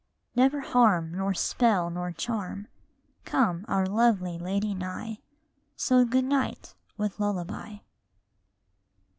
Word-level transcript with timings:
Never 0.35 0.61
harm, 0.61 1.13
nor 1.15 1.35
spell, 1.35 1.91
nor 1.91 2.11
charm, 2.11 2.67
Come 3.23 3.65
our 3.67 3.85
lovely 3.85 4.39
lady 4.39 4.73
nigh! 4.73 5.19
So 5.75 6.05
good 6.05 6.25
night, 6.25 6.73
with 6.97 7.19
lullaby. 7.19 7.75